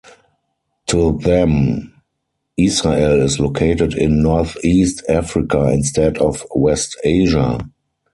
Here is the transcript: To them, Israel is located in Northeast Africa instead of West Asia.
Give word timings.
To 0.87 1.19
them, 1.19 1.93
Israel 2.57 3.21
is 3.21 3.39
located 3.39 3.93
in 3.93 4.23
Northeast 4.23 5.03
Africa 5.07 5.69
instead 5.69 6.17
of 6.17 6.43
West 6.55 6.97
Asia. 7.03 7.59